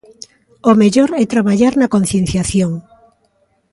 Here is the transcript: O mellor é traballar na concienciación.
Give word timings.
O 0.69 0.71
mellor 0.81 1.09
é 1.21 1.23
traballar 1.33 1.73
na 1.77 1.91
concienciación. 1.95 2.71